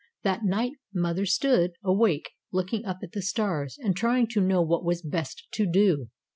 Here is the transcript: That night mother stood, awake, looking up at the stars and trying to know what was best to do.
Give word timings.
That 0.23 0.43
night 0.43 0.71
mother 0.91 1.27
stood, 1.27 1.73
awake, 1.83 2.31
looking 2.51 2.85
up 2.85 3.01
at 3.03 3.11
the 3.11 3.21
stars 3.21 3.77
and 3.79 3.95
trying 3.95 4.25
to 4.29 4.41
know 4.41 4.63
what 4.63 4.83
was 4.83 5.03
best 5.03 5.45
to 5.51 5.67
do. 5.67 6.09